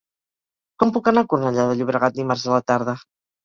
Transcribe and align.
Com 0.83 0.93
puc 0.95 1.11
anar 1.11 1.25
a 1.25 1.31
Cornellà 1.35 1.67
de 1.67 1.77
Llobregat 1.77 2.19
dimarts 2.19 2.51
a 2.51 2.57
la 2.59 2.63
tarda? 2.69 3.01